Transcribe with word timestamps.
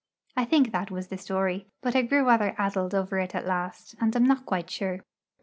I 0.35 0.45
think 0.45 0.71
that 0.71 0.89
was 0.89 1.09
the 1.09 1.17
story; 1.19 1.67
but 1.83 1.95
I 1.95 2.01
grew 2.01 2.25
rather 2.25 2.55
addled 2.57 2.95
over 2.95 3.19
it 3.19 3.35
at 3.35 3.45
last, 3.45 3.93
and 4.01 4.15
am 4.15 4.23
not 4.25 4.47
quite 4.47 4.67
sure. 4.71 5.01